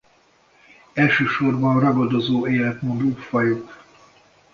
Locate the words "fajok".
3.15-3.85